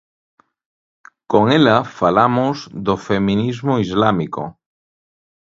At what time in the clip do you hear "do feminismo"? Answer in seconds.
2.85-3.73